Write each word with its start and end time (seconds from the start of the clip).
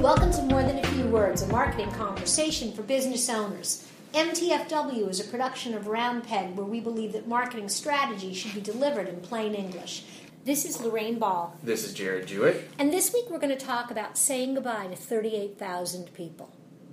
Welcome 0.00 0.32
to 0.32 0.42
More 0.42 0.62
Than 0.62 0.78
a 0.78 0.86
Few 0.88 1.06
Words, 1.06 1.42
a 1.42 1.48
marketing 1.48 1.90
conversation 1.92 2.72
for 2.72 2.82
business 2.82 3.28
owners. 3.28 3.86
MTFW 4.14 5.08
is 5.08 5.20
a 5.20 5.24
production 5.24 5.74
of 5.74 5.88
Round 5.88 6.24
Peg 6.24 6.54
where 6.56 6.66
we 6.66 6.80
believe 6.80 7.12
that 7.12 7.28
marketing 7.28 7.68
strategy 7.68 8.32
should 8.32 8.54
be 8.54 8.60
delivered 8.60 9.08
in 9.08 9.20
plain 9.20 9.54
English. 9.54 10.04
This 10.44 10.64
is 10.64 10.80
Lorraine 10.80 11.18
Ball. 11.18 11.56
This 11.62 11.84
is 11.84 11.92
Jared 11.92 12.28
Jewett. 12.28 12.70
And 12.78 12.92
this 12.92 13.12
week 13.12 13.24
we're 13.28 13.40
going 13.40 13.56
to 13.56 13.64
talk 13.66 13.90
about 13.90 14.16
saying 14.16 14.54
goodbye 14.54 14.86
to 14.86 14.96
38,000 14.96 16.14
people. 16.14 16.50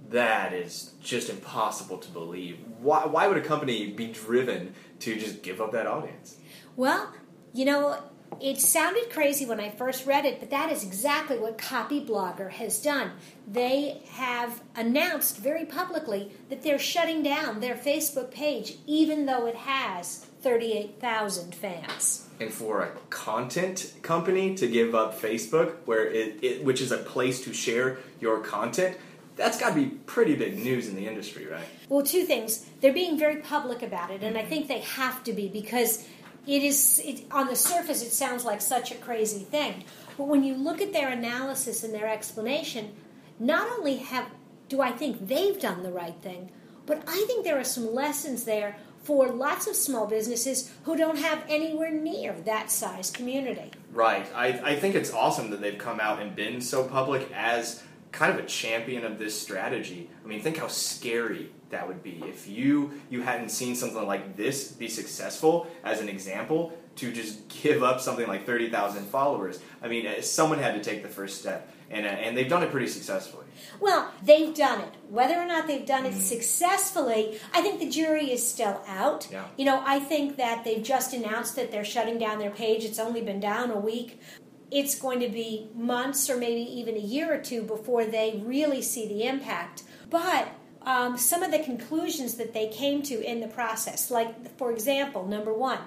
That 0.10 0.54
is 0.54 0.94
just 1.02 1.30
impossible 1.30 1.98
to 2.00 2.12
believe. 2.12 2.58
Why, 2.80 3.06
why 3.06 3.28
would 3.28 3.38
a 3.38 3.42
company 3.42 3.92
be 3.92 4.08
driven 4.08 4.74
to 5.00 5.16
just 5.16 5.44
give 5.44 5.62
up 5.62 5.72
that 5.72 5.88
audience? 5.88 6.38
Well, 6.76 7.14
you 7.54 7.66
know, 7.66 7.98
it 8.42 8.60
sounded 8.60 9.10
crazy 9.10 9.46
when 9.46 9.60
I 9.60 9.70
first 9.70 10.06
read 10.06 10.26
it, 10.26 10.40
but 10.40 10.50
that 10.50 10.72
is 10.72 10.84
exactly 10.84 11.38
what 11.38 11.58
Copyblogger 11.58 12.52
has 12.52 12.82
done. 12.82 13.12
They 13.48 14.02
have 14.12 14.62
announced 14.76 15.38
very 15.38 15.66
publicly 15.66 16.32
that 16.50 16.64
they're 16.64 16.80
shutting 16.80 17.24
down 17.24 17.60
their 17.60 17.76
Facebook 17.76 18.32
page, 18.32 18.78
even 18.86 19.26
though 19.26 19.46
it 19.46 19.56
has 19.56 20.26
38,000 20.42 21.56
fans. 21.56 22.28
And 22.40 22.52
for 22.52 22.82
a 22.82 22.90
content 23.10 23.94
company 24.02 24.56
to 24.56 24.68
give 24.68 24.96
up 24.96 25.20
Facebook, 25.20 25.76
where 25.86 26.06
it, 26.06 26.44
it 26.44 26.66
which 26.66 26.82
is 26.82 26.92
a 26.92 26.98
place 26.98 27.44
to 27.46 27.54
share 27.54 28.00
your 28.20 28.40
content, 28.40 28.98
that's 29.36 29.60
got 29.60 29.70
to 29.70 29.76
be 29.76 29.86
pretty 29.86 30.36
big 30.36 30.60
news 30.60 30.88
in 30.88 30.96
the 30.96 31.08
industry, 31.08 31.48
right? 31.48 31.66
Well, 31.90 32.04
two 32.04 32.24
things. 32.24 32.66
They're 32.82 32.94
being 32.94 33.18
very 33.18 33.38
public 33.38 33.82
about 33.82 34.12
it, 34.12 34.22
and 34.22 34.38
I 34.38 34.42
mm-hmm. 34.42 34.50
think 34.50 34.68
they 34.68 34.80
have 34.80 35.24
to 35.24 35.34
be 35.34 35.48
because 35.48 36.08
it 36.48 36.64
is 36.64 37.02
it, 37.04 37.26
on 37.32 37.48
the 37.48 37.56
surface 37.56 38.02
it 38.02 38.12
sounds 38.12 38.46
like 38.46 38.62
such 38.62 38.92
a 38.92 38.96
crazy 38.96 39.44
thing. 39.44 39.84
But 40.18 40.28
when 40.28 40.44
you 40.44 40.56
look 40.56 40.82
at 40.82 40.94
their 40.94 41.10
analysis 41.10 41.84
and 41.84 41.94
their 41.94 42.08
explanation 42.08 42.94
not 43.40 43.68
only 43.78 43.98
have 43.98 44.28
do 44.70 44.82
i 44.82 44.92
think 44.92 45.28
they've 45.28 45.60
done 45.60 45.84
the 45.84 45.92
right 45.92 46.16
thing 46.22 46.52
but 46.86 47.04
i 47.08 47.24
think 47.28 47.44
there 47.44 47.60
are 47.60 47.64
some 47.64 47.94
lessons 47.94 48.44
there 48.46 48.76
for 49.04 49.28
lots 49.28 49.68
of 49.68 49.76
small 49.76 50.08
businesses 50.08 50.72
who 50.84 50.96
don't 50.96 51.18
have 51.18 51.44
anywhere 51.50 51.92
near 51.92 52.34
that 52.46 52.72
size 52.72 53.12
community. 53.12 53.70
Right. 53.92 54.26
I, 54.34 54.48
I 54.48 54.76
think 54.78 54.96
it's 54.96 55.12
awesome 55.12 55.50
that 55.50 55.60
they've 55.60 55.78
come 55.78 56.00
out 56.00 56.22
and 56.22 56.34
been 56.36 56.62
so 56.62 56.86
public 56.86 57.30
as 57.34 57.84
kind 58.14 58.32
of 58.32 58.44
a 58.44 58.48
champion 58.48 59.04
of 59.04 59.20
this 59.20 59.40
strategy. 59.40 60.10
I 60.24 60.28
mean 60.28 60.42
think 60.42 60.58
how 60.58 60.68
scary 60.68 61.52
that 61.74 61.88
would 61.88 62.02
be 62.02 62.24
if 62.28 62.48
you 62.48 62.92
you 63.10 63.22
hadn't 63.22 63.50
seen 63.50 63.76
something 63.76 64.06
like 64.08 64.38
this 64.38 64.72
be 64.72 64.88
successful 64.88 65.68
as 65.84 66.00
an 66.00 66.08
example 66.08 66.74
to 66.96 67.12
just 67.12 67.48
give 67.48 67.84
up 67.84 68.00
something 68.00 68.28
like 68.28 68.46
30,000 68.46 69.06
followers. 69.06 69.60
I 69.82 69.88
mean, 69.88 70.06
uh, 70.06 70.22
someone 70.22 70.60
had 70.60 70.76
to 70.76 70.90
take 70.90 71.02
the 71.02 71.10
first 71.10 71.40
step, 71.40 71.72
and, 71.90 72.06
uh, 72.06 72.10
and 72.10 72.38
they've 72.38 72.48
done 72.48 72.64
it 72.64 72.72
pretty 72.72 72.88
successfully. 72.88 73.46
Well, 73.80 74.12
they've 74.22 74.54
done 74.54 74.82
it. 74.82 74.94
Whether 75.10 75.36
or 75.36 75.46
not 75.46 75.68
they've 75.68 75.86
done 75.86 76.06
it 76.06 76.14
mm. 76.14 76.22
successfully, 76.22 77.40
I 77.54 77.62
think 77.62 77.80
the 77.80 77.90
jury 77.90 78.32
is 78.32 78.48
still 78.48 78.82
out. 78.88 79.28
Yeah. 79.32 79.46
You 79.58 79.66
know, 79.66 79.84
I 79.86 80.00
think 80.00 80.38
that 80.38 80.64
they've 80.64 80.84
just 80.84 81.14
announced 81.14 81.56
that 81.56 81.72
they're 81.72 81.86
shutting 81.86 82.20
down 82.20 82.40
their 82.40 82.52
page. 82.52 82.84
It's 82.84 83.00
only 83.00 83.22
been 83.22 83.40
down 83.40 83.72
a 83.72 83.80
week. 83.80 84.22
It's 84.70 84.96
going 84.96 85.20
to 85.20 85.30
be 85.30 85.70
months 85.76 86.30
or 86.30 86.38
maybe 86.38 86.62
even 86.62 86.96
a 86.96 87.00
year 87.00 87.34
or 87.34 87.38
two 87.40 87.64
before 87.64 88.06
they 88.06 88.42
really 88.44 88.82
see 88.82 89.08
the 89.08 89.24
impact. 89.24 89.84
But 90.10 90.48
um, 90.86 91.18
some 91.18 91.44
of 91.44 91.52
the 91.52 91.60
conclusions 91.60 92.36
that 92.36 92.54
they 92.54 92.68
came 92.68 93.02
to 93.04 93.24
in 93.24 93.40
the 93.40 93.48
process. 93.48 94.12
Like, 94.12 94.58
for 94.58 94.72
example, 94.72 95.26
number 95.26 95.54
one, 95.54 95.80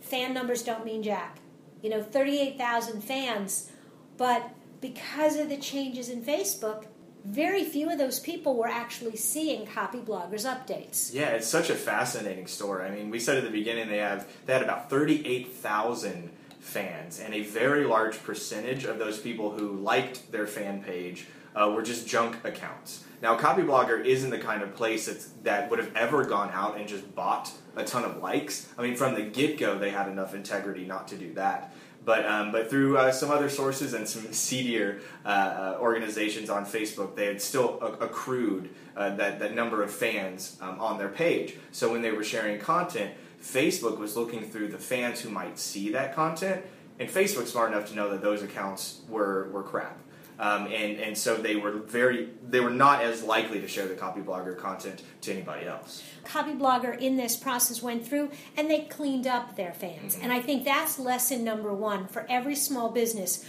fan 0.00 0.34
numbers 0.34 0.62
don't 0.62 0.84
mean 0.84 1.02
jack. 1.02 1.38
You 1.82 1.90
know, 1.90 2.02
38,000 2.02 3.02
fans, 3.02 3.70
but 4.16 4.50
because 4.80 5.36
of 5.36 5.48
the 5.48 5.56
changes 5.56 6.08
in 6.08 6.22
Facebook, 6.22 6.86
very 7.24 7.64
few 7.64 7.90
of 7.90 7.98
those 7.98 8.20
people 8.20 8.56
were 8.56 8.68
actually 8.68 9.16
seeing 9.16 9.66
copy 9.66 9.98
bloggers 9.98 10.44
updates. 10.46 11.12
Yeah, 11.12 11.28
it's 11.28 11.46
such 11.46 11.70
a 11.70 11.74
fascinating 11.74 12.46
story. 12.46 12.86
I 12.86 12.90
mean, 12.90 13.10
we 13.10 13.20
said 13.20 13.36
at 13.36 13.44
the 13.44 13.50
beginning 13.50 13.88
they 13.88 13.98
have 13.98 14.26
they 14.46 14.52
had 14.52 14.62
about 14.62 14.88
38,000 14.90 16.30
fans, 16.60 17.20
and 17.20 17.34
a 17.34 17.42
very 17.42 17.84
large 17.84 18.22
percentage 18.22 18.84
of 18.84 18.98
those 18.98 19.18
people 19.18 19.50
who 19.50 19.76
liked 19.76 20.30
their 20.32 20.46
fan 20.46 20.82
page 20.82 21.26
uh, 21.58 21.70
were 21.70 21.82
just 21.82 22.06
junk 22.06 22.36
accounts. 22.44 23.04
Now, 23.20 23.36
Copyblogger 23.36 24.04
isn't 24.04 24.30
the 24.30 24.38
kind 24.38 24.62
of 24.62 24.74
place 24.74 25.06
that's, 25.06 25.26
that 25.42 25.68
would 25.70 25.80
have 25.80 25.94
ever 25.96 26.24
gone 26.24 26.50
out 26.52 26.78
and 26.78 26.88
just 26.88 27.14
bought 27.14 27.50
a 27.74 27.84
ton 27.84 28.04
of 28.04 28.18
likes. 28.18 28.68
I 28.78 28.82
mean, 28.82 28.94
from 28.94 29.14
the 29.14 29.22
get 29.22 29.58
go, 29.58 29.76
they 29.76 29.90
had 29.90 30.08
enough 30.08 30.34
integrity 30.34 30.86
not 30.86 31.08
to 31.08 31.16
do 31.16 31.34
that. 31.34 31.74
But, 32.04 32.24
um, 32.26 32.52
but 32.52 32.70
through 32.70 32.96
uh, 32.96 33.10
some 33.10 33.30
other 33.30 33.50
sources 33.50 33.92
and 33.92 34.08
some 34.08 34.22
seedier 34.32 35.00
uh, 35.24 35.28
uh, 35.28 35.78
organizations 35.80 36.48
on 36.48 36.64
Facebook, 36.64 37.16
they 37.16 37.26
had 37.26 37.42
still 37.42 37.78
accrued 38.00 38.70
uh, 38.96 39.16
that, 39.16 39.40
that 39.40 39.54
number 39.54 39.82
of 39.82 39.90
fans 39.90 40.56
um, 40.60 40.80
on 40.80 40.96
their 40.96 41.08
page. 41.08 41.56
So 41.72 41.90
when 41.90 42.02
they 42.02 42.12
were 42.12 42.24
sharing 42.24 42.60
content, 42.60 43.14
Facebook 43.42 43.98
was 43.98 44.16
looking 44.16 44.48
through 44.48 44.68
the 44.68 44.78
fans 44.78 45.20
who 45.20 45.30
might 45.30 45.58
see 45.58 45.90
that 45.92 46.14
content, 46.14 46.64
and 46.98 47.08
Facebook's 47.08 47.52
smart 47.52 47.72
enough 47.72 47.88
to 47.88 47.94
know 47.94 48.10
that 48.10 48.22
those 48.22 48.42
accounts 48.42 49.02
were, 49.08 49.48
were 49.52 49.62
crap. 49.62 49.98
Um, 50.38 50.66
and 50.66 51.00
and 51.00 51.18
so 51.18 51.36
they 51.36 51.56
were 51.56 51.72
very 51.72 52.28
they 52.46 52.60
were 52.60 52.70
not 52.70 53.02
as 53.02 53.24
likely 53.24 53.60
to 53.60 53.66
share 53.66 53.88
the 53.88 53.94
copy 53.94 54.20
blogger 54.20 54.56
content 54.56 55.02
to 55.22 55.32
anybody 55.32 55.66
else. 55.66 56.02
Copy 56.24 56.52
blogger 56.52 56.96
in 56.96 57.16
this 57.16 57.34
process 57.34 57.82
went 57.82 58.06
through 58.06 58.30
and 58.56 58.70
they 58.70 58.82
cleaned 58.82 59.26
up 59.26 59.56
their 59.56 59.72
fans, 59.72 60.14
mm-hmm. 60.14 60.24
and 60.24 60.32
I 60.32 60.40
think 60.40 60.64
that's 60.64 60.98
lesson 60.98 61.42
number 61.42 61.74
one 61.74 62.06
for 62.06 62.24
every 62.28 62.54
small 62.54 62.90
business. 62.90 63.44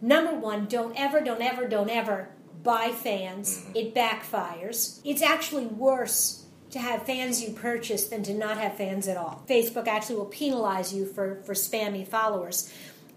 Number 0.00 0.34
one, 0.34 0.66
don't 0.66 0.98
ever, 0.98 1.20
don't 1.20 1.40
ever, 1.40 1.68
don't 1.68 1.88
ever 1.88 2.28
buy 2.64 2.90
fans. 2.90 3.58
Mm-hmm. 3.58 3.76
It 3.76 3.94
backfires. 3.94 5.00
It's 5.04 5.22
actually 5.22 5.66
worse 5.66 6.44
to 6.70 6.78
have 6.78 7.04
fans 7.04 7.42
you 7.42 7.52
purchase 7.52 8.08
than 8.08 8.22
to 8.24 8.34
not 8.34 8.56
have 8.56 8.76
fans 8.76 9.06
at 9.06 9.16
all. 9.16 9.44
Facebook 9.48 9.86
actually 9.86 10.16
will 10.16 10.24
penalize 10.24 10.92
you 10.92 11.04
for, 11.04 11.42
for 11.44 11.52
spammy 11.52 12.06
followers. 12.06 12.72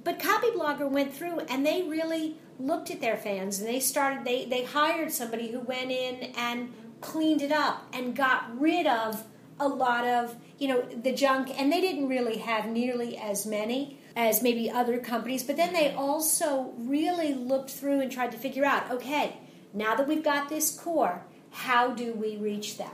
But 0.05 0.19
Copy 0.19 0.51
Blogger 0.51 0.87
went 0.87 1.13
through 1.13 1.39
and 1.49 1.65
they 1.65 1.81
really 1.81 2.37
looked 2.59 2.91
at 2.91 3.01
their 3.01 3.17
fans. 3.17 3.59
And 3.59 3.67
they 3.67 3.79
started 3.81 4.23
they 4.23 4.45
they 4.45 4.63
hired 4.63 5.11
somebody 5.11 5.51
who 5.51 5.59
went 5.59 5.91
in 5.91 6.31
and 6.37 6.71
cleaned 7.01 7.41
it 7.41 7.51
up 7.51 7.85
and 7.91 8.15
got 8.15 8.57
rid 8.57 8.87
of 8.87 9.25
a 9.59 9.67
lot 9.67 10.05
of 10.05 10.35
you 10.59 10.67
know 10.67 10.83
the 10.83 11.11
junk. 11.11 11.59
And 11.59 11.73
they 11.73 11.81
didn't 11.81 12.07
really 12.07 12.37
have 12.37 12.67
nearly 12.67 13.17
as 13.17 13.47
many 13.47 13.99
as 14.15 14.43
maybe 14.43 14.69
other 14.69 14.99
companies. 14.99 15.43
But 15.43 15.57
then 15.57 15.73
they 15.73 15.93
also 15.93 16.73
really 16.77 17.33
looked 17.33 17.71
through 17.71 17.99
and 17.99 18.11
tried 18.11 18.31
to 18.31 18.37
figure 18.37 18.63
out 18.63 18.91
okay 18.91 19.37
now 19.73 19.95
that 19.95 20.07
we've 20.07 20.23
got 20.23 20.49
this 20.49 20.69
core 20.69 21.23
how 21.49 21.91
do 21.91 22.13
we 22.13 22.37
reach 22.37 22.77
them? 22.77 22.91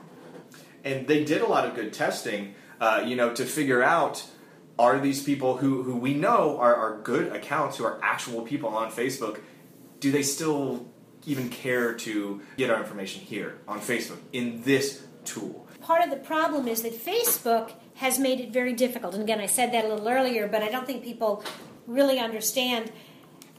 And 0.83 1.07
they 1.07 1.25
did 1.25 1.41
a 1.41 1.47
lot 1.47 1.66
of 1.67 1.75
good 1.75 1.91
testing 1.91 2.55
uh, 2.79 3.03
you 3.05 3.17
know 3.17 3.33
to 3.33 3.43
figure 3.43 3.83
out 3.83 4.25
are 4.81 4.99
these 4.99 5.23
people 5.23 5.57
who, 5.57 5.83
who 5.83 5.95
we 5.95 6.13
know 6.13 6.57
are, 6.57 6.75
are 6.75 7.01
good 7.01 7.25
accounts 7.39 7.77
who 7.77 7.85
are 7.85 7.99
actual 8.03 8.41
people 8.41 8.69
on 8.69 8.91
facebook 8.91 9.39
do 10.01 10.11
they 10.11 10.23
still 10.23 10.91
even 11.25 11.47
care 11.49 11.93
to 11.93 12.41
get 12.57 12.69
our 12.69 12.81
information 12.81 13.21
here 13.21 13.59
on 13.67 13.79
Facebook 13.79 14.17
in 14.33 14.63
this 14.63 15.05
tool? 15.23 15.67
Part 15.79 16.03
of 16.03 16.09
the 16.09 16.17
problem 16.17 16.67
is 16.67 16.81
that 16.81 16.93
Facebook 16.93 17.71
has 17.95 18.19
made 18.19 18.39
it 18.39 18.51
very 18.51 18.73
difficult. 18.73 19.13
And 19.13 19.23
again, 19.23 19.39
I 19.39 19.45
said 19.45 19.71
that 19.73 19.85
a 19.85 19.87
little 19.87 20.07
earlier, 20.07 20.47
but 20.47 20.63
I 20.63 20.69
don't 20.69 20.85
think 20.85 21.03
people 21.03 21.43
really 21.87 22.19
understand. 22.19 22.91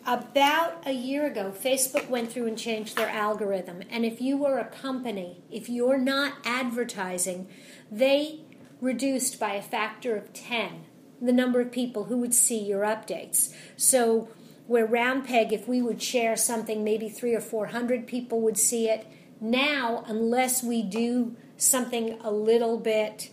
About 0.04 0.82
a 0.84 0.92
year 0.92 1.26
ago, 1.26 1.52
Facebook 1.56 2.08
went 2.08 2.32
through 2.32 2.48
and 2.48 2.58
changed 2.58 2.96
their 2.96 3.08
algorithm. 3.08 3.82
And 3.88 4.04
if 4.04 4.20
you 4.20 4.36
were 4.36 4.58
a 4.58 4.64
company, 4.64 5.44
if 5.48 5.68
you're 5.68 5.98
not 5.98 6.34
advertising, 6.44 7.46
they 7.88 8.40
reduced 8.80 9.38
by 9.38 9.54
a 9.54 9.62
factor 9.62 10.16
of 10.16 10.32
10 10.32 10.86
the 11.22 11.32
number 11.32 11.60
of 11.60 11.72
people 11.72 12.04
who 12.04 12.18
would 12.18 12.34
see 12.34 12.58
your 12.58 12.82
updates. 12.82 13.54
So 13.76 14.28
where 14.66 14.86
round 14.86 15.24
peg 15.26 15.52
if 15.52 15.66
we 15.66 15.80
would 15.80 16.02
share 16.02 16.36
something 16.36 16.84
maybe 16.84 17.08
three 17.08 17.34
or 17.34 17.40
four 17.40 17.66
hundred 17.66 18.06
people 18.06 18.40
would 18.40 18.58
see 18.58 18.88
it. 18.88 19.06
Now 19.40 20.04
unless 20.06 20.62
we 20.62 20.82
do 20.82 21.36
something 21.56 22.18
a 22.20 22.30
little 22.30 22.78
bit 22.78 23.30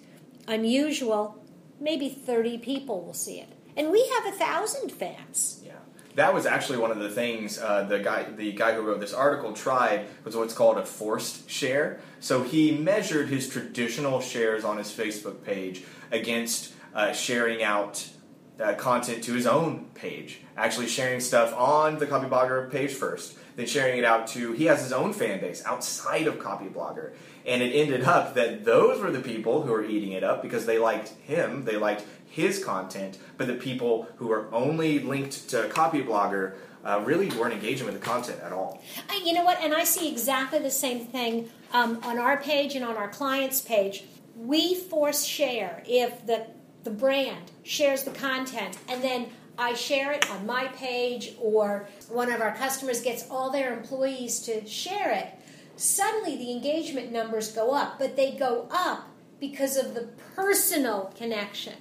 unusual 0.47 1.39
maybe 1.80 2.09
30 2.09 2.57
people 2.59 3.03
will 3.03 3.13
see 3.13 3.39
it. 3.39 3.50
And 3.77 3.92
we 3.92 4.06
have 4.15 4.33
a 4.33 4.38
thousand 4.38 4.92
fans. 4.92 5.62
Yeah. 5.65 5.74
That 6.15 6.33
was 6.33 6.45
actually 6.45 6.80
one 6.80 6.92
of 6.92 7.00
the 7.00 7.09
things 7.09 7.59
uh, 7.59 7.83
the 7.83 8.00
guy 8.00 8.24
the 8.24 8.51
guy 8.51 8.74
who 8.74 8.81
wrote 8.81 9.00
this 9.00 9.13
article 9.13 9.53
tried 9.53 10.07
was 10.25 10.35
what's 10.35 10.53
called 10.53 10.77
a 10.77 10.85
forced 10.85 11.50
share. 11.50 12.01
So 12.19 12.44
he 12.44 12.71
measured 12.71 13.30
his 13.30 13.47
traditional 13.47 14.19
shares 14.19 14.65
on 14.65 14.77
his 14.77 14.88
facebook 14.88 15.44
page 15.44 15.83
against 16.12 16.74
uh, 16.94 17.13
sharing 17.13 17.63
out 17.63 18.09
uh, 18.59 18.74
content 18.75 19.24
to 19.24 19.33
his 19.33 19.47
own 19.47 19.86
page, 19.95 20.41
actually 20.57 20.88
sharing 20.88 21.19
stuff 21.19 21.53
on 21.56 21.97
the 21.97 22.06
Copyblogger 22.06 22.71
page 22.71 22.91
first, 22.91 23.38
then 23.56 23.65
sharing 23.65 23.97
it 23.97 24.06
out 24.06 24.27
to 24.27 24.51
he 24.53 24.65
has 24.65 24.81
his 24.81 24.91
own 24.91 25.13
fan 25.13 25.39
base 25.39 25.63
outside 25.65 26.27
of 26.27 26.39
Copyblogger. 26.39 27.13
And 27.45 27.62
it 27.62 27.74
ended 27.74 28.03
up 28.03 28.36
that 28.36 28.65
those 28.65 29.00
were 29.00 29.12
the 29.12 29.21
people 29.21 29.63
who 29.63 29.71
were 29.71 29.86
eating 29.86 30.12
it 30.12 30.24
up 30.24 30.41
because 30.41 30.65
they 30.65 30.77
liked 30.77 31.09
him, 31.25 31.65
they 31.65 31.77
liked 31.77 32.06
his 32.30 32.63
content, 32.63 33.18
but 33.38 33.47
the 33.47 33.56
people 33.56 34.07
who 34.18 34.31
are 34.31 34.53
only 34.53 35.00
linked 35.00 35.50
to 35.50 35.69
Copyblogger 35.69 36.56
uh, 36.85 37.01
really 37.03 37.30
weren't 37.31 37.53
engaging 37.53 37.85
with 37.85 37.95
the 37.95 38.06
content 38.06 38.39
at 38.42 38.53
all. 38.53 38.81
You 39.24 39.33
know 39.33 39.44
what? 39.44 39.59
And 39.62 39.74
I 39.74 39.83
see 39.83 40.09
exactly 40.12 40.59
the 40.59 40.71
same 40.71 41.06
thing 41.06 41.50
um, 41.74 42.00
on 42.03 42.18
our 42.18 42.38
page 42.38 42.75
and 42.75 42.85
on 42.85 42.95
our 42.95 43.09
client's 43.09 43.62
page. 43.62 44.06
We 44.35 44.75
force 44.75 45.25
share 45.25 45.83
if 45.85 46.25
the 46.25 46.47
the 46.84 46.90
brand 46.90 47.52
shares 47.64 48.04
the 48.04 48.12
content 48.12 48.78
and 48.88 49.04
then 49.04 49.28
I 49.58 49.74
share 49.74 50.14
it 50.14 50.30
on 50.31 50.46
my 50.46 50.68
page 50.68 51.34
or 51.40 51.90
one 52.08 52.31
of 52.31 52.40
our 52.40 52.56
customers 52.56 53.02
gets 53.02 53.30
all 53.30 53.52
their 53.52 53.78
employees 53.78 54.40
to 54.42 54.66
share 54.66 55.12
it, 55.12 55.28
suddenly 55.76 56.38
the 56.38 56.52
engagement 56.52 57.12
numbers 57.12 57.52
go 57.52 57.74
up, 57.74 58.00
but 58.00 58.16
they 58.16 58.31
go 58.31 58.70
up 58.72 59.10
because 59.40 59.76
of 59.76 59.94
the 59.94 60.10
personal 60.36 61.14
connection. 61.18 61.74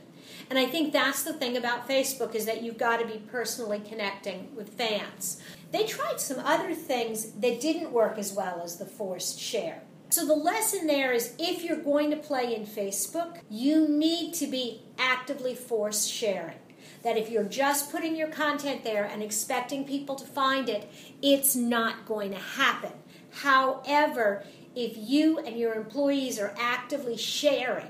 And 0.51 0.59
I 0.59 0.67
think 0.67 0.93
that's 0.93 1.23
the 1.23 1.35
thing 1.35 1.57
about 1.57 1.89
Facebook 1.89 2.35
is 2.35 2.47
that 2.47 2.63
you've 2.63 2.79
got 2.79 2.99
to 2.99 3.07
be 3.07 3.19
personally 3.31 3.81
connecting 3.81 4.55
with 4.57 4.71
fans. 4.71 5.41
They 5.71 5.85
tried 5.85 6.21
some 6.21 6.39
other 6.41 6.75
things 6.75 7.33
that 7.33 7.61
didn't 7.61 7.93
work 7.93 8.19
as 8.19 8.33
well 8.33 8.63
as 8.65 8.79
the 8.79 8.87
forced 8.87 9.39
share. 9.39 9.83
So 10.11 10.27
the 10.27 10.35
lesson 10.35 10.87
there 10.87 11.13
is 11.13 11.35
if 11.39 11.63
you're 11.63 11.77
going 11.77 12.11
to 12.11 12.17
play 12.17 12.55
in 12.55 12.65
Facebook, 12.65 13.41
you 13.51 13.87
need 13.87 14.33
to 14.35 14.47
be 14.47 14.83
actively 14.99 15.55
force 15.55 16.07
sharing. 16.07 16.59
That 17.03 17.17
if 17.17 17.31
you're 17.31 17.45
just 17.45 17.93
putting 17.93 18.17
your 18.17 18.29
content 18.29 18.85
there 18.85 19.05
and 19.05 19.23
expecting 19.23 19.85
people 19.85 20.17
to 20.17 20.25
find 20.25 20.69
it, 20.69 20.91
it's 21.23 21.55
not 21.55 22.07
going 22.07 22.33
to 22.33 22.39
happen. 22.39 22.93
However, 23.31 24.45
if 24.75 24.95
you 24.97 25.39
and 25.39 25.59
your 25.59 25.75
employees 25.75 26.39
are 26.39 26.55
actively 26.59 27.17
sharing 27.17 27.89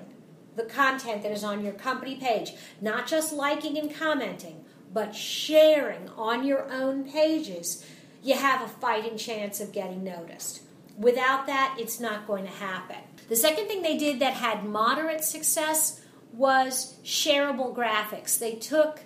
the 0.56 0.64
content 0.64 1.22
that 1.22 1.32
is 1.32 1.44
on 1.44 1.64
your 1.64 1.72
company 1.72 2.16
page, 2.16 2.52
not 2.80 3.06
just 3.06 3.32
liking 3.32 3.78
and 3.78 3.94
commenting, 3.94 4.64
but 4.92 5.14
sharing 5.14 6.08
on 6.10 6.44
your 6.44 6.70
own 6.72 7.04
pages, 7.10 7.84
you 8.22 8.34
have 8.34 8.62
a 8.62 8.68
fighting 8.68 9.16
chance 9.16 9.60
of 9.60 9.72
getting 9.72 10.02
noticed. 10.02 10.62
Without 10.96 11.46
that, 11.46 11.76
it's 11.78 12.00
not 12.00 12.26
going 12.26 12.44
to 12.44 12.50
happen. 12.50 12.96
The 13.28 13.36
second 13.36 13.68
thing 13.68 13.82
they 13.82 13.96
did 13.96 14.18
that 14.20 14.34
had 14.34 14.64
moderate 14.64 15.22
success 15.22 16.00
was 16.32 16.96
shareable 17.04 17.74
graphics. 17.74 18.38
They 18.38 18.54
took 18.54 19.00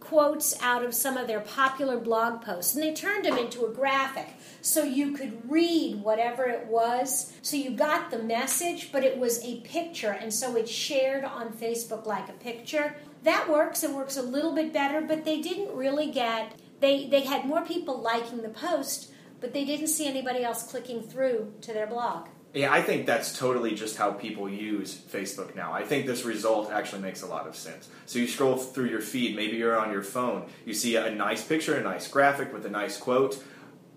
quotes 0.00 0.60
out 0.62 0.82
of 0.82 0.94
some 0.94 1.16
of 1.16 1.26
their 1.26 1.40
popular 1.40 1.98
blog 1.98 2.40
posts 2.40 2.74
and 2.74 2.82
they 2.82 2.94
turned 2.94 3.26
them 3.26 3.36
into 3.36 3.66
a 3.66 3.70
graphic 3.70 4.28
so 4.60 4.82
you 4.82 5.12
could 5.12 5.50
read 5.50 6.02
whatever 6.02 6.44
it 6.44 6.66
was. 6.66 7.32
So 7.42 7.56
you 7.56 7.70
got 7.70 8.10
the 8.10 8.22
message, 8.22 8.90
but 8.92 9.04
it 9.04 9.18
was 9.18 9.44
a 9.44 9.60
picture, 9.60 10.12
and 10.12 10.32
so 10.32 10.56
it 10.56 10.68
shared 10.68 11.24
on 11.24 11.52
Facebook 11.52 12.06
like 12.06 12.28
a 12.28 12.32
picture. 12.32 12.96
That 13.24 13.48
works. 13.48 13.82
It 13.82 13.92
works 13.92 14.16
a 14.16 14.22
little 14.22 14.54
bit 14.54 14.72
better, 14.72 15.00
but 15.00 15.24
they 15.24 15.40
didn't 15.40 15.76
really 15.76 16.10
get. 16.10 16.52
They 16.80 17.08
they 17.08 17.20
had 17.20 17.44
more 17.44 17.64
people 17.64 18.00
liking 18.00 18.42
the 18.42 18.48
post, 18.48 19.10
but 19.40 19.52
they 19.52 19.64
didn't 19.64 19.88
see 19.88 20.06
anybody 20.06 20.42
else 20.44 20.68
clicking 20.70 21.02
through 21.02 21.52
to 21.62 21.72
their 21.72 21.86
blog. 21.86 22.28
Yeah, 22.54 22.72
I 22.72 22.80
think 22.80 23.04
that's 23.04 23.38
totally 23.38 23.74
just 23.74 23.98
how 23.98 24.10
people 24.10 24.48
use 24.48 24.98
Facebook 25.12 25.54
now. 25.54 25.72
I 25.72 25.84
think 25.84 26.06
this 26.06 26.24
result 26.24 26.72
actually 26.72 27.02
makes 27.02 27.22
a 27.22 27.26
lot 27.26 27.46
of 27.46 27.54
sense. 27.54 27.88
So 28.06 28.18
you 28.18 28.26
scroll 28.26 28.56
through 28.56 28.88
your 28.88 29.02
feed, 29.02 29.36
maybe 29.36 29.58
you're 29.58 29.78
on 29.78 29.92
your 29.92 30.02
phone, 30.02 30.46
you 30.64 30.72
see 30.72 30.96
a 30.96 31.10
nice 31.10 31.44
picture, 31.44 31.74
a 31.76 31.82
nice 31.82 32.08
graphic 32.08 32.52
with 32.52 32.64
a 32.64 32.70
nice 32.70 32.96
quote. 32.96 33.42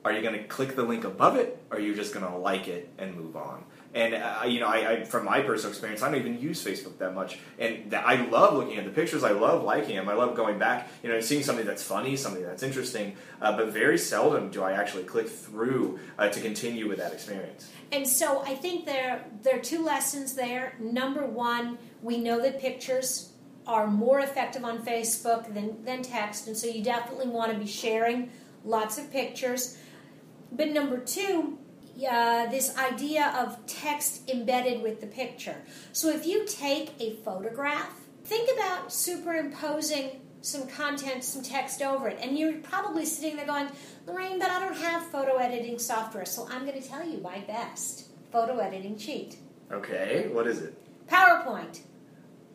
Are 0.04 0.12
you 0.12 0.22
going 0.22 0.34
to 0.34 0.44
click 0.44 0.76
the 0.76 0.84
link 0.84 1.06
above 1.06 1.38
it, 1.38 1.64
or 1.70 1.78
are 1.78 1.80
you 1.80 1.96
just 1.96 2.14
going 2.14 2.26
to 2.26 2.36
like 2.36 2.68
it 2.68 2.90
and 2.98 3.16
move 3.16 3.38
on? 3.38 3.64
And 3.94 4.14
uh, 4.14 4.44
you 4.46 4.62
know, 4.62 4.68
I, 4.68 4.92
I, 4.92 5.04
from 5.04 5.26
my 5.26 5.42
personal 5.42 5.72
experience, 5.72 6.02
I 6.02 6.10
don't 6.10 6.20
even 6.20 6.40
use 6.40 6.64
Facebook 6.64 6.98
that 7.00 7.14
much, 7.14 7.40
and 7.60 7.94
I 7.94 8.26
love 8.28 8.54
looking 8.54 8.78
at 8.78 8.86
the 8.86 8.92
pictures. 8.92 9.24
I 9.24 9.32
love 9.32 9.64
liking 9.64 9.98
them. 9.98 10.08
I 10.08 10.14
love 10.14 10.36
going 10.36 10.58
back, 10.58 10.88
you 11.04 11.10
know, 11.10 11.20
seeing 11.20 11.44
something 11.44 11.66
that's 11.66 11.84
funny, 11.84 12.16
something 12.16 12.42
that's 12.42 12.64
interesting. 12.64 13.18
Uh, 13.42 13.58
but 13.58 13.68
very 13.68 13.98
seldom 13.98 14.50
do 14.50 14.64
I 14.64 14.74
actually 14.74 15.04
click 15.04 15.28
through 15.28 16.00
uh, 16.18 16.30
to 16.30 16.40
continue 16.40 16.88
with 16.88 17.00
that 17.00 17.12
experience. 17.12 17.70
And 17.92 18.08
so 18.08 18.42
I 18.46 18.56
think 18.56 18.86
there 18.86 19.26
there 19.44 19.58
are 19.58 19.62
two 19.62 19.84
lessons 19.84 20.36
there. 20.36 20.76
Number 20.80 21.26
one, 21.26 21.78
we 22.02 22.18
know 22.18 22.42
that 22.42 22.62
pictures 22.62 23.34
are 23.68 23.88
more 23.88 24.20
effective 24.22 24.64
on 24.64 24.84
Facebook 24.86 25.54
than, 25.54 25.84
than 25.84 26.02
text, 26.02 26.48
and 26.48 26.58
so 26.58 26.68
you 26.68 26.84
definitely 26.84 27.28
want 27.28 27.52
to 27.52 27.60
be 27.60 27.68
sharing 27.68 28.30
lots 28.64 28.98
of 28.98 29.12
pictures. 29.12 29.78
But 30.52 30.70
number 30.70 30.98
two, 30.98 31.58
uh, 32.10 32.48
this 32.48 32.78
idea 32.78 33.34
of 33.38 33.66
text 33.68 34.30
embedded 34.30 34.82
with 34.82 35.02
the 35.02 35.08
picture. 35.08 35.56
So 35.92 36.10
if 36.10 36.26
you 36.26 36.46
take 36.46 36.94
a 37.00 37.16
photograph, 37.18 37.94
think 38.24 38.50
about 38.58 38.92
superimposing 38.94 40.22
some 40.42 40.68
content, 40.68 41.24
some 41.24 41.44
text 41.44 41.82
over 41.82 42.08
it. 42.08 42.18
And 42.22 42.38
you're 42.38 42.58
probably 42.60 43.06
sitting 43.06 43.36
there 43.36 43.46
going, 43.46 43.68
Lorraine, 44.08 44.40
but 44.40 44.50
I 44.50 44.60
don't 44.60 44.78
have 44.78 45.06
photo 45.08 45.38
editing 45.38 45.78
software, 45.78 46.26
so 46.26 46.48
I'm 46.50 46.66
going 46.66 46.82
to 46.82 46.88
tell 46.88 47.08
you 47.08 47.20
my 47.20 47.40
best 47.40 48.08
photo 48.32 48.58
editing 48.58 48.98
cheat. 48.98 49.38
Okay, 49.72 50.28
what 50.32 50.48
is 50.48 50.62
it? 50.62 50.78
PowerPoint. 51.08 51.82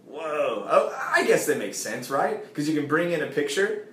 Whoa. 0.07 0.67
Oh, 0.69 1.11
I 1.15 1.27
guess 1.27 1.47
that 1.47 1.59
makes 1.59 1.79
sense, 1.79 2.11
right? 2.11 2.43
Because 2.43 2.69
you 2.69 2.75
can 2.75 2.89
bring 2.89 3.13
in 3.13 3.23
a 3.23 3.27
picture, 3.27 3.89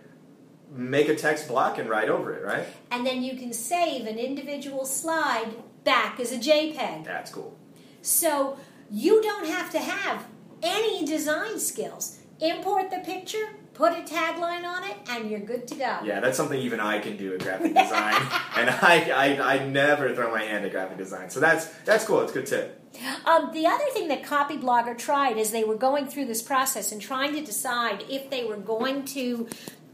make 0.73 1.09
a 1.09 1.15
text 1.15 1.47
block, 1.47 1.77
and 1.77 1.89
write 1.89 2.09
over 2.09 2.33
it, 2.33 2.43
right? 2.43 2.65
And 2.91 3.05
then 3.05 3.23
you 3.23 3.37
can 3.37 3.53
save 3.53 4.05
an 4.07 4.17
individual 4.17 4.85
slide 4.85 5.53
back 5.83 6.19
as 6.19 6.31
a 6.31 6.37
JPEG. 6.37 7.05
That's 7.05 7.31
cool. 7.31 7.57
So 8.01 8.57
you 8.89 9.21
don't 9.21 9.47
have 9.47 9.71
to 9.71 9.79
have 9.79 10.25
any 10.61 11.05
design 11.05 11.59
skills. 11.59 12.19
Import 12.39 12.91
the 12.91 12.99
picture, 12.99 13.49
put 13.73 13.93
a 13.93 14.01
tagline 14.01 14.65
on 14.65 14.83
it, 14.83 14.97
and 15.09 15.29
you're 15.29 15.39
good 15.39 15.67
to 15.67 15.75
go. 15.75 15.99
Yeah, 16.03 16.19
that's 16.19 16.35
something 16.35 16.59
even 16.59 16.79
I 16.79 16.99
can 16.99 17.15
do 17.15 17.33
at 17.33 17.41
graphic 17.41 17.73
design, 17.75 18.21
and 18.57 18.69
I, 18.69 19.09
I, 19.15 19.55
I 19.55 19.65
never 19.65 20.13
throw 20.13 20.31
my 20.31 20.43
hand 20.43 20.65
at 20.65 20.71
graphic 20.71 20.97
design. 20.97 21.29
So 21.29 21.39
that's 21.39 21.67
that's 21.85 22.05
cool. 22.05 22.21
It's 22.21 22.31
a 22.31 22.35
good 22.35 22.47
tip. 22.47 22.79
Um, 23.25 23.51
the 23.53 23.65
other 23.65 23.85
thing 23.93 24.07
that 24.09 24.23
Copy 24.23 24.57
Blogger 24.57 24.97
tried 24.97 25.37
as 25.37 25.51
they 25.51 25.63
were 25.63 25.75
going 25.75 26.05
through 26.07 26.25
this 26.25 26.41
process 26.41 26.91
and 26.91 27.01
trying 27.01 27.33
to 27.33 27.41
decide 27.41 28.03
if 28.09 28.29
they 28.29 28.43
were 28.43 28.57
going 28.57 29.05
to 29.05 29.47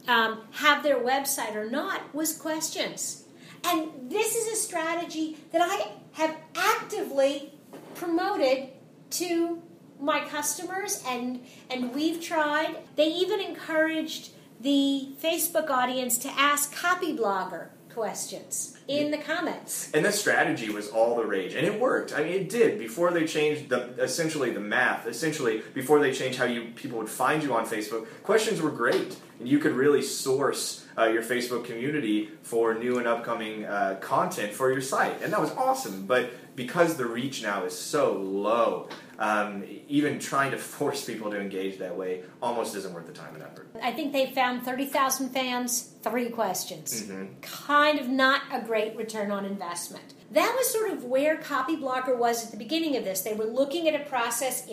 um, 0.09 0.41
have 0.51 0.81
their 0.81 0.97
website 0.97 1.55
or 1.55 1.69
not 1.69 2.13
was 2.13 2.35
questions. 2.35 3.25
And 3.63 4.09
this 4.09 4.35
is 4.35 4.47
a 4.53 4.55
strategy 4.55 5.37
that 5.51 5.61
I 5.61 5.91
have 6.13 6.35
actively 6.55 7.53
promoted 7.93 8.69
to 9.11 9.61
my 9.99 10.21
customers 10.21 11.03
and 11.05 11.43
and 11.69 11.93
we've 11.93 12.21
tried 12.21 12.73
they 12.95 13.07
even 13.07 13.41
encouraged 13.41 14.29
the 14.61 15.09
facebook 15.21 15.69
audience 15.69 16.17
to 16.17 16.29
ask 16.37 16.73
copyblogger 16.73 17.67
questions 17.93 18.77
in 18.87 19.11
the 19.11 19.17
comments. 19.17 19.91
And 19.93 20.05
this 20.05 20.19
strategy 20.19 20.69
was 20.69 20.89
all 20.89 21.15
the 21.15 21.25
rage 21.25 21.53
and 21.53 21.65
it 21.65 21.79
worked. 21.79 22.13
I 22.13 22.23
mean 22.23 22.33
it 22.33 22.49
did. 22.49 22.79
Before 22.79 23.11
they 23.11 23.25
changed 23.25 23.69
the 23.69 23.93
essentially 24.01 24.51
the 24.51 24.59
math 24.59 25.07
essentially 25.07 25.61
before 25.73 25.99
they 25.99 26.11
changed 26.11 26.39
how 26.39 26.45
you 26.45 26.71
people 26.75 26.97
would 26.97 27.09
find 27.09 27.43
you 27.43 27.53
on 27.53 27.65
facebook 27.65 28.07
questions 28.23 28.61
were 28.61 28.71
great. 28.71 29.17
And 29.39 29.47
you 29.47 29.59
could 29.59 29.73
really 29.73 30.01
source 30.01 30.85
uh, 30.97 31.05
your 31.05 31.23
facebook 31.23 31.65
community 31.65 32.29
for 32.41 32.73
new 32.73 32.97
and 32.97 33.07
upcoming 33.07 33.65
uh, 33.65 33.97
content 34.01 34.53
for 34.53 34.71
your 34.71 34.81
site. 34.81 35.21
And 35.21 35.31
that 35.31 35.39
was 35.39 35.51
awesome. 35.51 36.05
But 36.05 36.55
because 36.55 36.97
the 36.97 37.05
reach 37.05 37.41
now 37.41 37.63
is 37.63 37.77
so 37.77 38.13
low 38.13 38.89
um, 39.19 39.63
even 39.87 40.17
trying 40.17 40.51
to 40.51 40.57
force 40.77 41.05
people 41.05 41.29
to 41.29 41.39
engage 41.39 41.77
that 41.77 41.95
way 41.95 42.23
almost 42.41 42.75
isn't 42.75 42.93
worth 42.93 43.05
the 43.05 43.13
time 43.13 43.35
and 43.35 43.43
effort. 43.43 43.69
I 43.83 43.91
think 43.91 44.13
they 44.13 44.31
found 44.31 44.63
30,000 44.63 45.29
fans, 45.29 45.93
three 46.01 46.29
questions. 46.29 47.03
Mm-hmm. 47.03 47.41
Kind 47.41 47.99
of 47.99 48.07
not 48.07 48.41
a 48.51 48.61
great 48.61 48.95
return 48.95 49.29
on 49.29 49.45
investment. 49.45 50.15
That 50.31 50.55
was 50.57 50.71
sort 50.71 50.91
of 50.91 51.03
where 51.03 51.37
Copyblogger 51.37 52.17
was 52.17 52.45
at 52.45 52.51
the 52.51 52.57
beginning 52.57 52.95
of 52.95 53.03
this. 53.03 53.21
They 53.21 53.33
were 53.33 53.45
looking 53.45 53.87
at 53.87 53.99
a 53.99 54.05
process, 54.05 54.69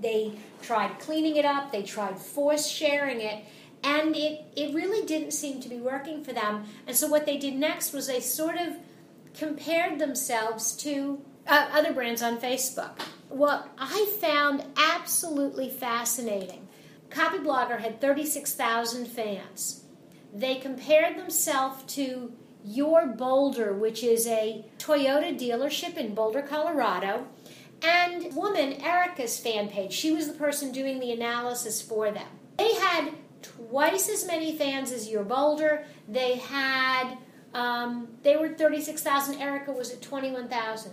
they 0.00 0.32
tried 0.62 0.98
cleaning 0.98 1.36
it 1.36 1.44
up, 1.44 1.72
they 1.72 1.82
tried 1.82 2.18
force 2.18 2.66
sharing 2.66 3.20
it, 3.20 3.44
and 3.82 4.16
it, 4.16 4.44
it 4.56 4.74
really 4.74 5.06
didn't 5.06 5.30
seem 5.30 5.60
to 5.60 5.68
be 5.68 5.78
working 5.78 6.24
for 6.24 6.32
them. 6.32 6.64
And 6.86 6.96
so 6.96 7.06
what 7.06 7.24
they 7.24 7.38
did 7.38 7.54
next 7.54 7.92
was 7.92 8.08
they 8.08 8.20
sort 8.20 8.56
of 8.56 8.74
compared 9.34 9.98
themselves 9.98 10.74
to 10.78 11.20
uh, 11.46 11.68
other 11.72 11.92
brands 11.92 12.20
on 12.20 12.38
Facebook 12.40 13.00
what 13.28 13.68
I 13.78 14.06
found 14.20 14.64
absolutely 14.76 15.68
fascinating 15.68 16.66
Copy 17.10 17.38
Blogger 17.38 17.78
had 17.80 18.00
36,000 18.00 19.06
fans. 19.06 19.84
They 20.34 20.56
compared 20.56 21.16
themselves 21.16 21.82
to 21.94 22.32
Your 22.64 23.06
Boulder, 23.06 23.72
which 23.72 24.02
is 24.02 24.26
a 24.26 24.64
Toyota 24.78 25.38
dealership 25.38 25.96
in 25.96 26.14
Boulder, 26.14 26.42
Colorado. 26.42 27.26
And 27.82 28.34
woman, 28.34 28.74
Erica's 28.74 29.38
fan 29.38 29.68
page, 29.68 29.92
she 29.92 30.12
was 30.12 30.26
the 30.26 30.34
person 30.34 30.72
doing 30.72 30.98
the 30.98 31.12
analysis 31.12 31.80
for 31.80 32.10
them. 32.10 32.26
They 32.58 32.74
had 32.74 33.12
twice 33.42 34.08
as 34.08 34.26
many 34.26 34.56
fans 34.56 34.90
as 34.90 35.08
Your 35.08 35.24
Boulder. 35.24 35.84
They 36.08 36.36
had, 36.36 37.16
um, 37.54 38.08
they 38.22 38.36
were 38.36 38.48
36,000. 38.48 39.40
Erica 39.40 39.72
was 39.72 39.92
at 39.92 40.02
21,000 40.02 40.92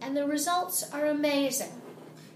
and 0.00 0.16
the 0.16 0.26
results 0.26 0.90
are 0.92 1.06
amazing. 1.06 1.72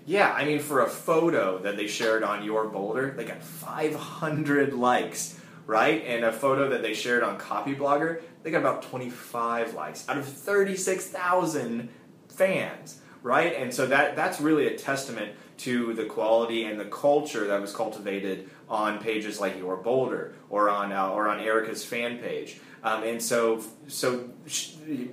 Yeah, 0.05 0.33
I 0.33 0.45
mean, 0.45 0.59
for 0.59 0.81
a 0.81 0.89
photo 0.89 1.59
that 1.59 1.77
they 1.77 1.87
shared 1.87 2.25
on 2.25 2.45
your 2.45 2.67
Boulder, 2.67 3.15
they 3.17 3.25
got 3.25 3.43
500 3.43 4.73
likes, 4.73 5.39
right? 5.67 6.05
And 6.05 6.25
a 6.25 6.33
photo 6.33 6.69
that 6.71 6.83
they 6.83 6.93
shared 6.93 7.23
on 7.23 7.39
Copyblogger, 7.39 8.21
they 8.43 8.51
got 8.51 8.59
about 8.59 8.83
25 8.83 9.75
likes 9.75 10.09
out 10.09 10.19
of 10.19 10.27
36,000 10.27 11.89
fans, 12.29 13.01
right? 13.23 13.55
And 13.55 13.73
so 13.73 13.87
that 13.87 14.17
that's 14.17 14.41
really 14.41 14.67
a 14.67 14.77
testament 14.77 15.33
to 15.59 15.95
the 15.95 16.07
quality 16.07 16.65
and 16.65 16.81
the 16.81 16.87
culture 16.87 17.47
that 17.47 17.61
was 17.61 17.73
cultivated 17.73 18.51
on 18.73 18.99
pages 18.99 19.39
like 19.39 19.59
your 19.59 19.77
Boulder 19.77 20.35
or 20.49 20.71
on 20.71 20.93
uh, 20.93 21.11
or 21.11 21.29
on 21.29 21.39
Erica's 21.39 21.85
fan 21.85 22.19
page. 22.19 22.59
Um, 22.83 23.05
and 23.05 23.23
so, 23.23 23.63
so 23.87 24.29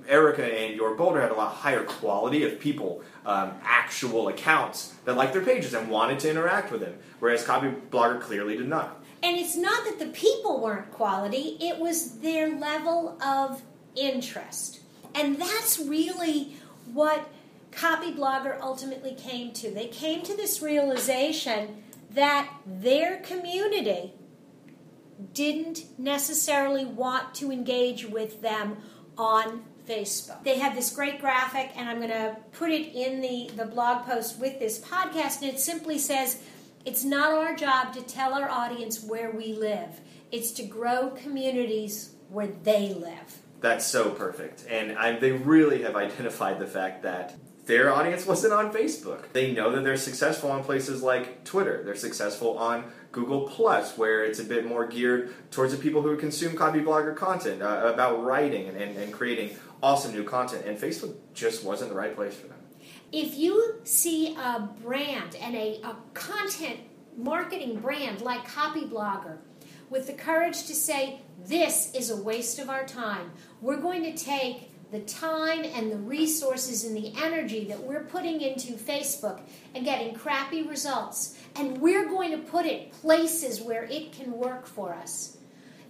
Erica 0.08 0.44
and 0.44 0.74
your 0.74 0.96
Boulder 0.96 1.20
had 1.20 1.30
a 1.30 1.34
lot 1.34 1.52
higher 1.52 1.84
quality 1.84 2.42
of 2.42 2.58
people, 2.58 3.02
um, 3.24 3.52
actual 3.62 4.26
accounts 4.26 4.94
that 5.04 5.14
liked 5.14 5.34
their 5.34 5.44
pages 5.44 5.72
and 5.74 5.88
wanted 5.88 6.18
to 6.20 6.30
interact 6.30 6.72
with 6.72 6.80
them, 6.80 6.94
whereas 7.20 7.44
Copy 7.44 7.68
Blogger 7.90 8.20
clearly 8.20 8.56
did 8.56 8.66
not. 8.66 9.00
And 9.22 9.36
it's 9.36 9.56
not 9.56 9.84
that 9.84 9.98
the 9.98 10.06
people 10.06 10.60
weren't 10.60 10.90
quality; 10.90 11.58
it 11.60 11.78
was 11.78 12.18
their 12.20 12.48
level 12.48 13.18
of 13.22 13.62
interest, 13.94 14.80
and 15.14 15.36
that's 15.36 15.78
really 15.78 16.56
what 16.92 17.28
Copy 17.70 18.12
Blogger 18.12 18.58
ultimately 18.60 19.14
came 19.14 19.52
to. 19.52 19.70
They 19.70 19.86
came 19.86 20.22
to 20.22 20.34
this 20.34 20.62
realization 20.62 21.84
that 22.14 22.50
their 22.66 23.18
community 23.18 24.12
didn't 25.32 25.84
necessarily 25.98 26.84
want 26.84 27.34
to 27.34 27.52
engage 27.52 28.06
with 28.06 28.40
them 28.40 28.76
on 29.16 29.62
Facebook. 29.86 30.42
They 30.44 30.58
have 30.58 30.74
this 30.74 30.94
great 30.94 31.20
graphic, 31.20 31.72
and 31.76 31.88
I'm 31.88 31.98
going 31.98 32.10
to 32.10 32.36
put 32.52 32.70
it 32.70 32.94
in 32.94 33.20
the, 33.20 33.50
the 33.56 33.66
blog 33.66 34.06
post 34.06 34.38
with 34.38 34.58
this 34.58 34.78
podcast, 34.78 35.42
and 35.42 35.50
it 35.50 35.60
simply 35.60 35.98
says, 35.98 36.40
It's 36.84 37.04
not 37.04 37.32
our 37.32 37.54
job 37.54 37.92
to 37.94 38.02
tell 38.02 38.34
our 38.34 38.48
audience 38.48 39.02
where 39.02 39.30
we 39.30 39.52
live, 39.52 40.00
it's 40.32 40.52
to 40.52 40.62
grow 40.62 41.10
communities 41.10 42.14
where 42.28 42.48
they 42.62 42.94
live. 42.94 43.38
That's 43.60 43.86
so 43.86 44.10
perfect. 44.10 44.64
And 44.70 44.96
I, 44.96 45.18
they 45.18 45.32
really 45.32 45.82
have 45.82 45.96
identified 45.96 46.58
the 46.58 46.66
fact 46.66 47.02
that 47.02 47.34
their 47.70 47.94
audience 47.94 48.26
wasn't 48.26 48.52
on 48.52 48.72
Facebook. 48.72 49.32
They 49.32 49.52
know 49.52 49.70
that 49.70 49.84
they're 49.84 49.96
successful 49.96 50.50
on 50.50 50.64
places 50.64 51.04
like 51.04 51.44
Twitter. 51.44 51.82
They're 51.84 51.94
successful 51.94 52.58
on 52.58 52.90
Google 53.12 53.42
Plus, 53.42 53.96
where 53.96 54.24
it's 54.24 54.40
a 54.40 54.44
bit 54.44 54.66
more 54.66 54.88
geared 54.88 55.32
towards 55.52 55.72
the 55.72 55.78
people 55.78 56.02
who 56.02 56.16
consume 56.16 56.56
copy 56.56 56.80
blogger 56.80 57.14
content 57.14 57.62
uh, 57.62 57.92
about 57.94 58.24
writing 58.24 58.66
and, 58.66 58.76
and, 58.76 58.96
and 58.96 59.12
creating 59.12 59.56
awesome 59.84 60.12
new 60.12 60.24
content. 60.24 60.66
And 60.66 60.76
Facebook 60.76 61.14
just 61.32 61.62
wasn't 61.62 61.90
the 61.90 61.96
right 61.96 62.14
place 62.14 62.34
for 62.34 62.48
them. 62.48 62.58
If 63.12 63.38
you 63.38 63.76
see 63.84 64.34
a 64.34 64.68
brand 64.82 65.36
and 65.36 65.54
a, 65.54 65.80
a 65.84 65.96
content 66.12 66.80
marketing 67.16 67.78
brand 67.78 68.20
like 68.20 68.44
Copy 68.48 68.82
Blogger 68.82 69.38
with 69.90 70.08
the 70.08 70.12
courage 70.12 70.66
to 70.66 70.74
say, 70.74 71.20
this 71.46 71.94
is 71.94 72.10
a 72.10 72.16
waste 72.16 72.58
of 72.58 72.68
our 72.68 72.84
time, 72.84 73.30
we're 73.60 73.80
going 73.80 74.02
to 74.02 74.12
take 74.12 74.69
the 74.90 75.00
time 75.00 75.64
and 75.64 75.90
the 75.90 75.96
resources 75.96 76.84
and 76.84 76.96
the 76.96 77.12
energy 77.22 77.64
that 77.64 77.82
we're 77.82 78.04
putting 78.04 78.40
into 78.40 78.72
Facebook 78.72 79.40
and 79.74 79.84
getting 79.84 80.14
crappy 80.14 80.62
results, 80.62 81.38
and 81.56 81.78
we're 81.78 82.08
going 82.08 82.32
to 82.32 82.38
put 82.38 82.66
it 82.66 82.92
places 82.92 83.60
where 83.60 83.84
it 83.84 84.12
can 84.12 84.32
work 84.32 84.66
for 84.66 84.92
us. 84.92 85.36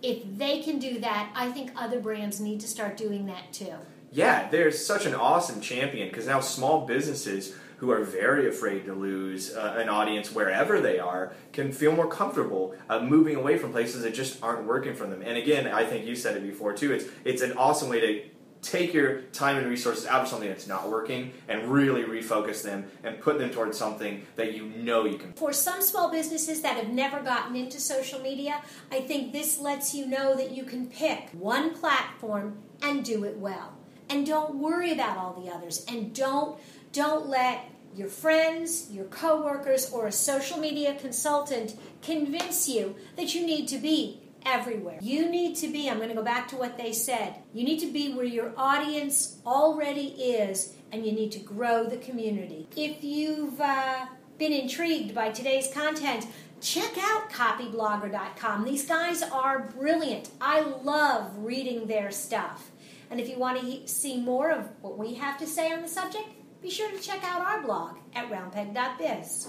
If 0.02 0.38
they 0.38 0.62
can 0.62 0.78
do 0.78 1.00
that, 1.00 1.30
I 1.34 1.50
think 1.50 1.72
other 1.76 2.00
brands 2.00 2.40
need 2.40 2.60
to 2.60 2.68
start 2.68 2.96
doing 2.96 3.26
that 3.26 3.52
too. 3.52 3.74
Yeah, 4.12 4.48
there's 4.50 4.84
such 4.84 5.06
an 5.06 5.14
awesome 5.14 5.60
champion 5.60 6.08
because 6.08 6.26
now 6.26 6.40
small 6.40 6.86
businesses 6.86 7.54
who 7.78 7.90
are 7.90 8.02
very 8.02 8.46
afraid 8.46 8.84
to 8.84 8.92
lose 8.92 9.54
uh, 9.56 9.76
an 9.78 9.88
audience 9.88 10.32
wherever 10.32 10.80
they 10.80 10.98
are 10.98 11.32
can 11.52 11.72
feel 11.72 11.92
more 11.92 12.08
comfortable 12.08 12.74
uh, 12.90 13.00
moving 13.00 13.36
away 13.36 13.56
from 13.56 13.72
places 13.72 14.02
that 14.02 14.12
just 14.12 14.42
aren't 14.42 14.66
working 14.66 14.94
for 14.94 15.06
them. 15.06 15.22
And 15.22 15.38
again, 15.38 15.66
I 15.66 15.84
think 15.84 16.06
you 16.06 16.14
said 16.14 16.36
it 16.36 16.42
before 16.42 16.74
too. 16.74 16.92
It's 16.92 17.06
it's 17.24 17.40
an 17.40 17.52
awesome 17.52 17.88
way 17.88 18.00
to 18.00 18.22
take 18.62 18.92
your 18.92 19.22
time 19.32 19.56
and 19.56 19.66
resources 19.66 20.06
out 20.06 20.22
of 20.22 20.28
something 20.28 20.48
that's 20.48 20.66
not 20.66 20.90
working 20.90 21.32
and 21.48 21.68
really 21.68 22.04
refocus 22.04 22.62
them 22.62 22.84
and 23.02 23.20
put 23.20 23.38
them 23.38 23.50
towards 23.50 23.78
something 23.78 24.26
that 24.36 24.54
you 24.54 24.66
know 24.66 25.04
you 25.04 25.16
can. 25.16 25.32
For 25.32 25.52
some 25.52 25.80
small 25.80 26.10
businesses 26.10 26.62
that 26.62 26.76
have 26.76 26.88
never 26.88 27.20
gotten 27.20 27.56
into 27.56 27.80
social 27.80 28.20
media, 28.20 28.62
I 28.90 29.00
think 29.00 29.32
this 29.32 29.58
lets 29.58 29.94
you 29.94 30.06
know 30.06 30.34
that 30.36 30.50
you 30.50 30.64
can 30.64 30.86
pick 30.86 31.30
one 31.32 31.74
platform 31.74 32.58
and 32.82 33.04
do 33.04 33.24
it 33.24 33.36
well. 33.36 33.76
And 34.08 34.26
don't 34.26 34.56
worry 34.56 34.92
about 34.92 35.16
all 35.16 35.40
the 35.40 35.50
others 35.50 35.84
and 35.88 36.14
don't 36.14 36.58
don't 36.92 37.28
let 37.28 37.70
your 37.94 38.08
friends, 38.08 38.90
your 38.90 39.04
coworkers 39.06 39.92
or 39.92 40.06
a 40.06 40.12
social 40.12 40.58
media 40.58 40.94
consultant 40.94 41.76
convince 42.02 42.68
you 42.68 42.96
that 43.16 43.34
you 43.34 43.46
need 43.46 43.68
to 43.68 43.78
be 43.78 44.20
everywhere. 44.44 44.98
You 45.00 45.30
need 45.30 45.56
to 45.56 45.68
be, 45.68 45.88
I'm 45.88 45.96
going 45.96 46.08
to 46.08 46.14
go 46.14 46.22
back 46.22 46.48
to 46.48 46.56
what 46.56 46.76
they 46.76 46.92
said, 46.92 47.34
you 47.52 47.64
need 47.64 47.80
to 47.80 47.92
be 47.92 48.12
where 48.12 48.24
your 48.24 48.52
audience 48.56 49.38
already 49.46 50.08
is 50.08 50.74
and 50.92 51.06
you 51.06 51.12
need 51.12 51.32
to 51.32 51.38
grow 51.38 51.84
the 51.84 51.98
community. 51.98 52.68
If 52.76 53.04
you've 53.04 53.60
uh, 53.60 54.06
been 54.38 54.52
intrigued 54.52 55.14
by 55.14 55.30
today's 55.30 55.72
content, 55.72 56.26
check 56.60 56.92
out 56.98 57.30
copyblogger.com. 57.30 58.64
These 58.64 58.86
guys 58.86 59.22
are 59.22 59.70
brilliant. 59.78 60.30
I 60.40 60.60
love 60.60 61.30
reading 61.38 61.86
their 61.86 62.10
stuff. 62.10 62.70
And 63.10 63.18
if 63.20 63.28
you 63.28 63.38
want 63.38 63.60
to 63.60 63.88
see 63.88 64.20
more 64.20 64.50
of 64.50 64.68
what 64.82 64.96
we 64.96 65.14
have 65.14 65.38
to 65.38 65.46
say 65.46 65.72
on 65.72 65.82
the 65.82 65.88
subject, 65.88 66.28
be 66.62 66.70
sure 66.70 66.90
to 66.90 66.98
check 66.98 67.24
out 67.24 67.40
our 67.40 67.62
blog 67.62 67.96
at 68.14 68.30
roundpeg.biz. 68.30 69.48